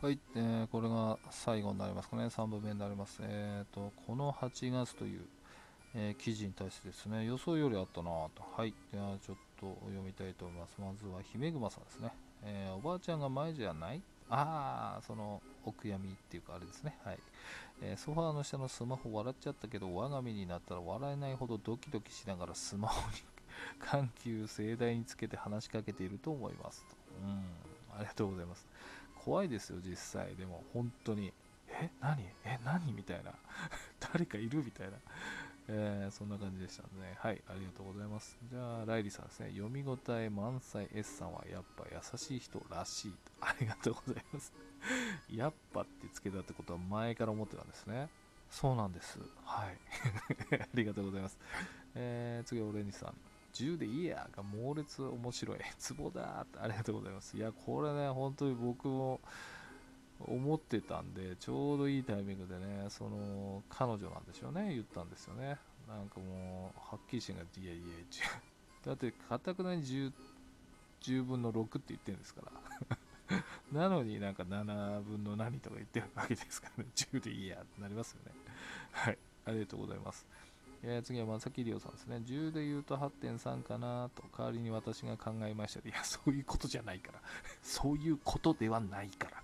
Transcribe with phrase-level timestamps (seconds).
[0.00, 3.18] はい、えー、これが最後になりますかね、3部目になります。
[3.20, 5.22] えーと、この8月という、
[5.92, 8.30] えー、記事に対してですね、予想よりあったなと。
[8.56, 10.76] はい、ではちょっと読みたいと思います。
[10.78, 12.12] まずは姫熊さんですね。
[12.44, 14.00] えー、おばあちゃんが前じゃない？
[14.30, 16.96] ああ、その、お悔やみっていうかあれですね。
[17.02, 17.18] はい。
[17.82, 23.16] えー、ソファーの下のスマホ笑っちゃったけど、我が身になったら笑えないほどドキドキしながらスマホに
[23.84, 26.94] 緩急盛大につけて話しかけていると思いますと。
[27.20, 27.42] うん、
[27.98, 28.64] ありがとうございます。
[29.28, 30.34] 怖いですよ、実際。
[30.36, 31.34] でも、本当に。
[31.68, 32.24] え何？
[32.46, 32.94] え何？
[32.94, 33.34] みたいな。
[34.00, 34.64] 誰かいる？
[34.64, 34.96] みたいな。
[35.68, 37.14] えー、そんな感じでしたね。
[37.18, 38.38] はい、ありがとうございます。
[38.50, 39.50] じゃあ、ライリーさんですね。
[39.50, 43.18] 読み応え満載 S さんはやっぱ優しい人らしいと。
[43.42, 44.54] ありがとうございます。
[45.28, 48.08] やっぱってつけたってことは前から思ってたんですね。
[48.48, 49.18] そうなんです。
[49.44, 49.76] はい。
[50.58, 51.38] ありがとうございます。
[51.94, 53.14] えー、次、オレンジさん。
[53.54, 55.58] 10でいいやが猛烈面白い。
[55.78, 57.36] ツボだってありがとうございます。
[57.36, 59.20] いや、これね、本当に僕も
[60.20, 65.58] 思ってたんで、ちょうどいいタイミングでね、その、彼女なんでしょうね、言ったんですよね。
[65.88, 67.82] なんかもう、はっきりしてんが、いやいや、
[68.84, 70.12] だって、かたくなに 10,
[71.02, 72.98] 10分の6って言ってるんですから。
[73.72, 78.32] なのになんか7分の何とか言ってるわけですからね、10でいいやってなりますよね。
[78.92, 80.26] はい、ありがとうございます。
[80.82, 82.16] えー、次は正木亮さんですね。
[82.24, 85.88] 10で言うと8.3かなと、代わりに私が考えました。
[85.88, 87.20] いや、 そういうことじゃないから。
[87.62, 89.42] そういうことではないから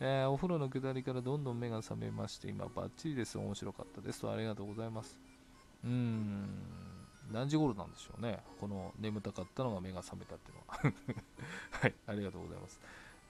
[0.00, 3.38] えー、お風呂の下りからどんどん目が覚めまして、今バッチリです。
[3.38, 4.20] 面白かったです。
[4.20, 5.18] と、ありがとうございます。
[5.82, 6.46] うーん、
[7.32, 8.42] 何時頃なんでしょうね。
[8.60, 10.92] この眠たかったのが目が覚めたっていうのは。
[11.70, 12.80] はい、ありがとうございます。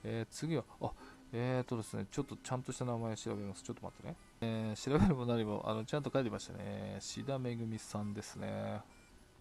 [0.03, 0.93] えー、次は、あ、
[1.33, 3.63] えーとですね、ちょっとちゃんとした名前を調べます。
[3.63, 4.17] ちょっと待ってね。
[4.41, 6.97] えー、調べるも何も、あの、ちゃんと書いてましたね。
[7.01, 8.81] 志田めぐみさんですね。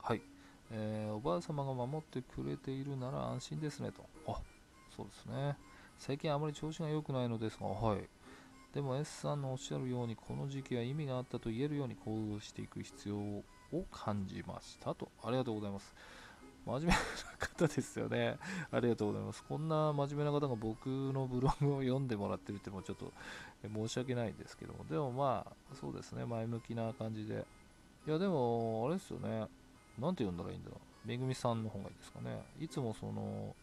[0.02, 0.22] はい。
[0.72, 4.04] えー、おばあ様が守ってくれているなら安心ですねと。
[4.28, 4.40] あ、
[4.96, 5.58] そうですね。
[5.98, 8.10] 最近あまり調子が良くないのですが、はい。
[8.74, 13.44] でも S さんのおっしゃるように、この時期は意味があったと言えるように行動していく必要を
[13.92, 15.10] 感じましたと。
[15.24, 15.96] ありがとうございます。
[16.66, 16.98] 真面目な
[17.40, 18.38] 方ですよね。
[18.72, 19.44] ありがとうございます。
[19.44, 23.12] こんな真面目な方が僕のブログを読んでもらってるっていうのもちょっと
[23.74, 27.46] 申し訳ないんですけども、でもまあ、そうですね、前向きな感じで。
[28.08, 29.48] いや、でも、あれですよね。
[30.00, 31.08] なんて読んだらいいんだろう。
[31.08, 32.44] めぐみさんの方がいいですかね。
[32.60, 33.56] いつもその、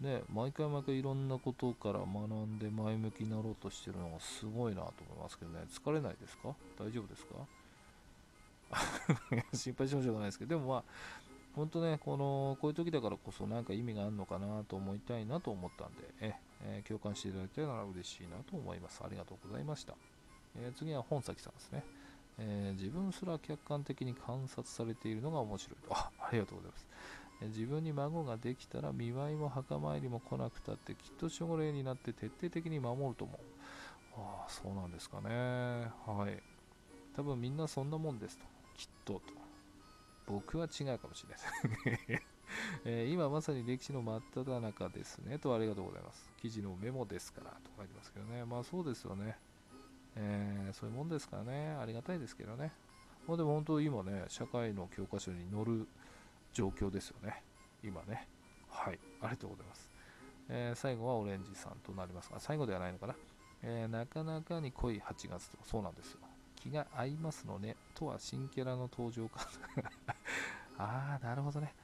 [0.00, 5.60] ね、毎回毎回いろんなことから学んで前向きになろうとしてるのがすごいなと思いますけどね。
[5.70, 6.54] 疲れないですか？
[6.76, 7.34] 大丈夫ですか？
[9.54, 10.84] 心配しましょうがないですけど、でもまあ、
[11.54, 19.02] 本当ね、この、こういう時だからこそなんか意味があるのかなと思いたいなと思ったんで、え、えー、共感していただけたら嬉しいなと思います。
[19.04, 19.94] ありがとうございました。
[20.56, 21.84] えー、次は本崎さんですね、
[22.38, 25.94] えー、自分すら客観的に観察されているのが面白いと。
[25.94, 26.86] あ、ありがとうございます。
[27.42, 33.38] え自分に孫ができたら見舞いも墓参りも来なくたってきっと守護霊になって徹底的に守ると思う。
[34.16, 35.28] ああ、そうなんですかね。
[36.06, 36.42] はい。
[37.16, 38.44] 多分みんなそんなもんですと。
[38.76, 39.41] きっとと。
[40.26, 42.22] 僕は違うかもしれないです。
[42.84, 45.38] えー、今まさに歴史の真っ只中ですね。
[45.38, 46.30] とありがとうございます。
[46.40, 48.44] 記事のメモですからと書いてますけどね。
[48.44, 49.38] まあそうですよね。
[50.16, 51.70] えー、そういうもんですからね。
[51.74, 52.72] ありがたいですけどね。
[53.26, 55.88] まあでも本当今ね、社会の教科書に載る
[56.52, 57.42] 状況ですよね。
[57.82, 58.28] 今ね。
[58.68, 59.00] はい。
[59.20, 59.90] ありがとうございます。
[60.48, 63.16] えー、最後はオレンジさんとなりますが、最後ではないのかな。
[63.62, 66.18] え、なかなかに濃い8月と、そうなんですよ。
[66.62, 67.76] 気が合いますのね。
[67.94, 69.48] とは新キャラの登場か。
[70.78, 71.74] ああ、なるほどね。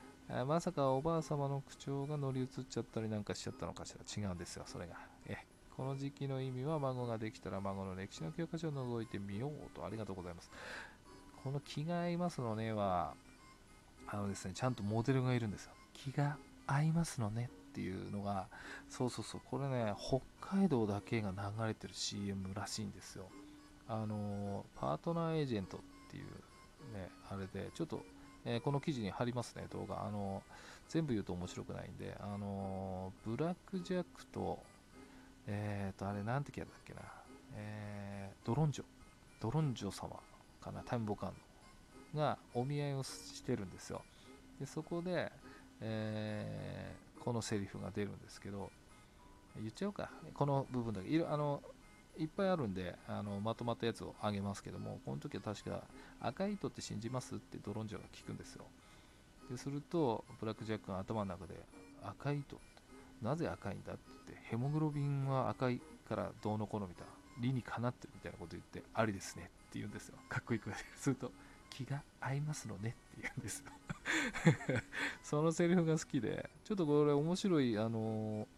[0.47, 4.23] まさかおばあ様の口調が乗り移っちゃったりなんかしちゃったのかしら。
[4.23, 4.97] 違うんですよ、それが。
[5.27, 5.37] え
[5.77, 9.85] この時期の意味は孫ができたら孫の歴史の教科書を覗いてみようと。
[9.85, 10.51] ありがとうございます。
[11.43, 13.15] この気が合いますのねは、
[14.07, 15.73] あのですね、ちゃんとモデルがいるんですよ。
[15.93, 16.37] 気が
[16.67, 18.49] 合いますのねっていうのが、
[18.89, 23.29] そうそうそう、これね、北海道だけが流れてる CM らしいんですよ。
[23.89, 26.25] あのパートナーエージェントっていう
[26.95, 28.03] ね、あれで、ちょっと、
[28.45, 30.07] えー、この記事に貼りますね、動画。
[30.07, 30.43] あの
[30.89, 34.59] 全部言うと面白くないんで、あのブラックジャックと、
[35.47, 37.01] えっ、ー、と、あれ、なんてキャラだっけな、
[37.57, 38.85] えー、ドロンジョ、
[39.41, 40.17] ドロンジョ様
[40.63, 41.35] かな、タイムボカン
[42.15, 44.03] のがお見合いをしてるんですよ。
[44.59, 45.31] で、そこで、
[45.81, 48.71] えー、このセリフが出るんですけど、
[49.57, 51.09] 言っちゃおうか、この部分だけ。
[51.09, 51.63] いるあの
[52.19, 55.83] いっぱいあるんであのまとまったやつをあげますけどもこの時は確か
[56.21, 58.65] 赤い糸って信じますってドロンジョが聞くんですよ。
[59.51, 61.55] でするとブラック・ジャックが頭の中で
[62.03, 62.59] 赤い糸
[63.23, 70.17] なぜ赤いんだって言ってヘモグロビンは赤いからどうのこうのみたいな理にかなってるみたいなこと言ってありですねって言うんですよ。
[70.29, 70.79] かっこいい声で。
[70.97, 71.31] すると
[71.71, 73.71] 気が合いますのねって言うんですよ。
[75.23, 78.58] そのセリフが好きでちょっとこれ面白いあのー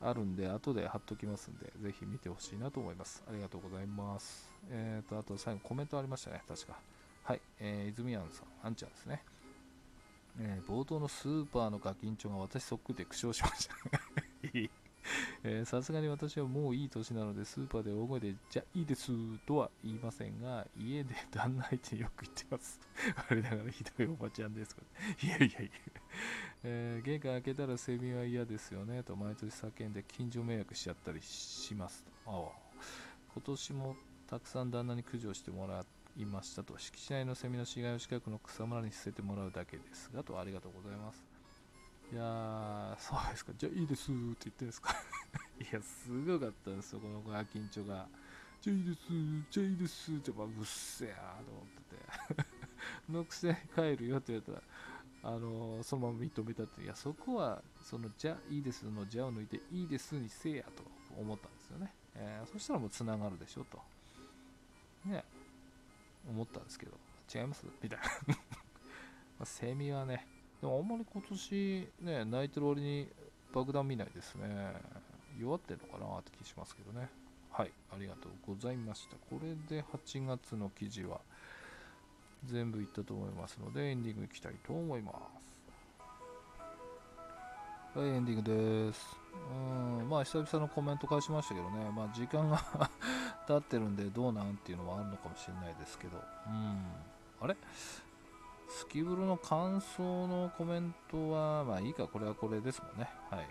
[0.00, 3.22] あるんで、後で貼っときますんで、ぜひ見てほしいなと思います。
[3.28, 4.48] ありがとうございます。
[4.70, 6.78] えーと、あと最後コメントありましたね、確か。
[7.24, 9.22] はい、えー、泉庵さん、あんちゃんですね。
[10.40, 13.74] えー、冒頭のスーパーのガキンチョが私そっくりで苦笑しました
[15.64, 19.10] さすがに私はもういい年なのでスーパーで大声でじゃいいです
[19.46, 22.78] とは言いませんが家で旦那相手によく言ってます
[23.28, 24.76] あれだからひどいおばちゃんです
[25.22, 25.97] いやいやいや、
[26.64, 32.52] えー、玄関開けたらセミは嫌ですよねと毎年叫んで近所迷惑しちゃったりしますとあ
[33.34, 33.96] 今年も
[34.26, 35.84] たくさん旦那に駆除してもら
[36.16, 41.24] いましたと敷地内のセミの死骸を近くの草むらに捨ててもらうだけですがとありがとうございます
[42.10, 43.52] いや、そうですか。
[43.58, 44.94] じゃあいいですって言ってるんですか？
[45.60, 48.08] いや、すごかったんですよ、このガキンチョが。
[48.62, 49.00] じゃあいいです、
[49.50, 52.46] じゃあいいですって、まあ、うっせえやと思ってて。
[53.12, 54.62] のくせに帰るよって言われたら、
[55.28, 60.82] あの、そのまま認めたって、いや、そこは、その、じゃいいですの、じゃを抜いて、いいですにせえやと
[61.20, 61.92] 思ったんですよね。
[62.14, 63.78] えー、そしたらもう繋がるでしょと。
[65.04, 65.22] ね、
[66.30, 66.92] 思ったんですけど、
[67.34, 67.66] 違います？
[67.82, 68.04] みたいな
[69.38, 70.26] まあ、セミはね、
[70.62, 73.08] でもあんまり今年ね、泣いてる割に
[73.52, 74.46] 爆弾見ないですね。
[75.38, 77.10] 弱ってるのかなって気しますけどね。
[77.50, 79.16] はい、ありがとうございました。
[79.30, 81.20] これで8月の記事は
[82.44, 85.12] 全部いったと思いますので、エンディングいきたいと思いま
[87.94, 87.98] す。
[87.98, 89.16] はい、エンディングです。
[89.50, 92.62] うん、まあ久々のコメント返しましたけどね、まあ時間が
[93.46, 96.86] 経ってるんでどうなんっていうのはあるのかもしれないですけど、うん、
[97.40, 97.56] あれ？
[98.68, 103.08] スキブルの感想のコメントは、まあいいか、これはこれですもんね。
[103.30, 103.48] はい。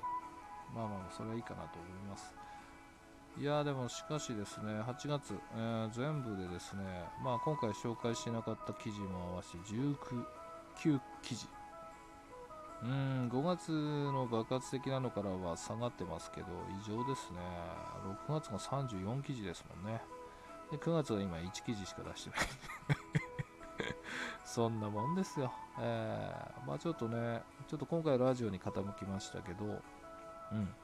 [0.76, 2.37] まあまあ、それはいいかなと思います。
[3.40, 6.84] いやでもしかしですね、8月、えー、全部でですね、
[7.24, 9.96] まあ今回紹介しなかった記事も合わせて19、
[10.78, 11.48] 9記事。
[12.84, 16.48] うん、5月の爆発的なのからは下がってますけど、
[16.82, 17.40] 異常ですね。
[18.28, 20.02] 6月が34記事ですもんね。
[20.72, 22.40] で、9月は今1記事しか出してない。
[24.46, 25.54] そんなもんですよ。
[25.80, 29.80] えー、まあちょっとね、ちょっと今回ラジオに傾きましたけど、
[30.52, 30.76] うん。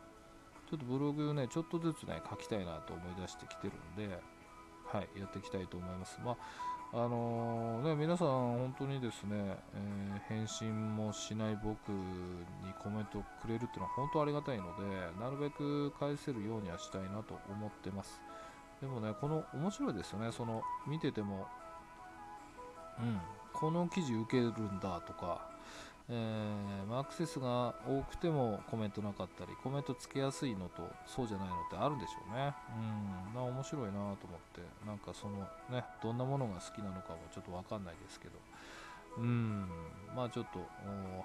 [0.74, 4.18] ちょっとブログね、ちょっとずつね、書きたいなと思い出してきてるんで、
[4.88, 6.20] はい、やっていきたいと思います。
[6.25, 6.36] まあ
[6.96, 11.96] あのー、ね、皆さん本当にですね、えー、返信もしない僕に
[12.81, 18.20] コメントくれるっていうのは本当ありがたいので、なるべく返せるようにはしたいなと思ってます。
[18.81, 21.48] でもね、この面白いですよね、その見てても、
[23.00, 23.20] うん、
[23.54, 25.53] この記事受けるんだとか、
[26.10, 32.54] えー、アクセスが多くてもコメントなかったり、コメントつけやすいのとそうじゃないのってあるんでしょうね。
[32.78, 34.16] うん、な面白いなと思っ
[34.54, 35.40] て、なんかその
[35.70, 38.34] ね、どんなものが好きなのかもちょっとわかんないですけど、
[39.18, 39.70] うん、
[40.16, 40.60] まあちょっと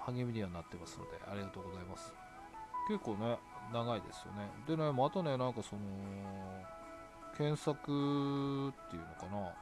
[0.05, 2.13] 励みにはなってますので、ありがとうございます。
[2.87, 3.37] 結構ね、
[3.73, 4.49] 長いですよね。
[4.65, 5.81] でね、またね、なんかその、
[7.37, 9.53] 検索っていうのかな、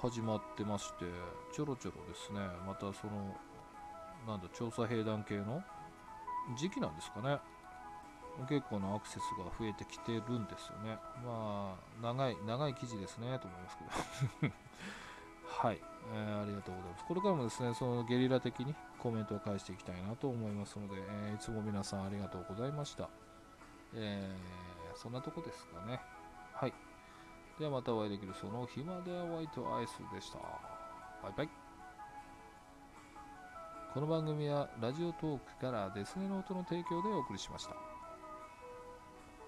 [0.00, 1.04] 始まってまして
[1.52, 3.36] ちょろちょろですねまたその
[4.26, 5.62] なんだ調査兵団系の？
[6.56, 7.38] 時期なんですかね。
[8.48, 10.98] 結構なアクセスが増えてきてるんですよね。
[11.24, 13.78] まあ長い長い記事ですねと思います
[14.40, 14.54] けど。
[15.50, 15.80] はい、
[16.14, 17.04] えー、ありがとうございます。
[17.04, 23.08] これからもですねそのゲリラ的にコメントを返していきたいなと思いますので、えー、いつも皆さんありがとうございました。
[23.94, 26.00] えー、そんなとこですかね。
[26.52, 26.72] はい。
[27.58, 30.38] ではまたお会いできるそのヒマラヤホワイトアイスでした。
[31.22, 31.59] バイバイ。
[33.92, 37.89] この番組はラジオトークからデスネノートの提供でお送りしました。